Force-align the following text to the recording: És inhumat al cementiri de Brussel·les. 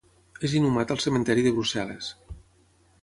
És 0.47 0.55
inhumat 0.59 0.93
al 0.95 1.03
cementiri 1.05 1.45
de 1.49 1.53
Brussel·les. 1.59 2.11